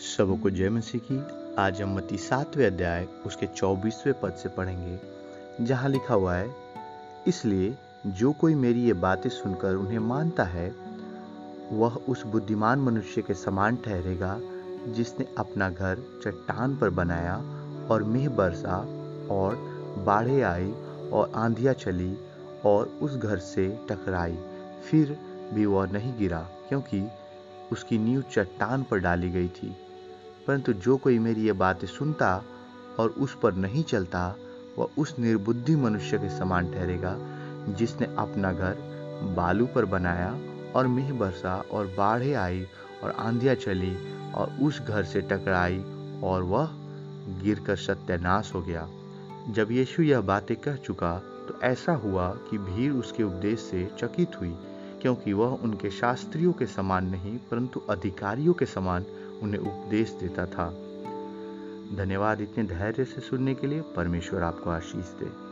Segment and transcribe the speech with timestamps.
[0.00, 1.18] सबों को जय मसीह की
[1.58, 4.98] आज हम मती सातवें अध्याय, उसके चौबीसवें पद से पढ़ेंगे,
[5.64, 6.54] जहाँ लिखा हुआ है,
[7.26, 7.76] इसलिए
[8.06, 10.74] जो कोई मेरी ये बातें सुनकर उन्हें मानता है,
[11.72, 14.40] वह उस बुद्धिमान मनुष्य के समान ठहरेगा,
[14.88, 17.36] जिसने अपना घर चट्टान पर बनाया
[17.90, 18.78] और मेह बरसा
[19.30, 19.56] और
[20.06, 20.72] बाढ़े आई
[21.12, 22.16] और आंधियाँ चली
[22.64, 24.38] और उस घर से टकराई,
[24.90, 25.16] फिर
[25.54, 27.06] भी वह नहीं गिरा, क्योंकि
[27.72, 29.76] उसकी नींव चट्टान पर डाली गई थी।
[30.50, 32.42] परंतु जो कोई मेरी ये बातें सुनता
[32.98, 34.22] और उस पर नहीं चलता,
[34.78, 37.14] वह उस निर्बुद्धि मनुष्य के समान ठहरेगा,
[37.68, 38.78] जिसने अपना घर
[39.36, 40.30] बालू पर बनाया
[40.76, 42.66] और मेह बरसा और बाढ़े आई
[43.04, 43.94] और आंधियाँ चली
[44.34, 45.78] और उस घर से टकराई
[46.24, 46.70] और वह
[47.42, 48.86] गिरकर सत्यानाश हो गया।
[49.50, 51.16] जब यीशु यह बातें कह चुका
[51.48, 54.54] तो ऐसा हुआ कि भीड़ उसके उपदेश से चकित हुई,
[55.02, 59.06] क्योंकि वह उनके शास्त्रियों के समान नहीं, परंतु अधिकारियों के समान
[59.42, 60.70] उन्हें उपदेश देता था।
[61.96, 65.49] धन्यवाद इतने धैर्य से सुनने के लिए परमेश्वर आपको आशीष दे।